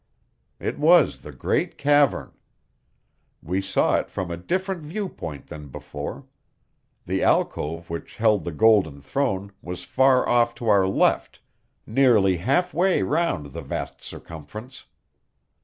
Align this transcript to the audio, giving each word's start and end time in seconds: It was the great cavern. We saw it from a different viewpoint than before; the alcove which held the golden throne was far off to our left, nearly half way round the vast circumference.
It 0.59 0.79
was 0.79 1.19
the 1.19 1.31
great 1.31 1.77
cavern. 1.77 2.31
We 3.43 3.61
saw 3.61 3.97
it 3.97 4.09
from 4.09 4.31
a 4.31 4.35
different 4.35 4.81
viewpoint 4.81 5.45
than 5.45 5.67
before; 5.67 6.25
the 7.05 7.21
alcove 7.21 7.87
which 7.91 8.15
held 8.15 8.43
the 8.43 8.51
golden 8.51 8.99
throne 9.03 9.51
was 9.61 9.83
far 9.83 10.27
off 10.27 10.55
to 10.55 10.69
our 10.69 10.87
left, 10.87 11.39
nearly 11.85 12.37
half 12.37 12.73
way 12.73 13.03
round 13.03 13.51
the 13.53 13.61
vast 13.61 14.01
circumference. 14.01 14.85